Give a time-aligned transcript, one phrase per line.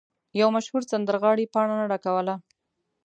[0.39, 2.35] یو مشهور سندرغاړی پاڼه نه ډکوله.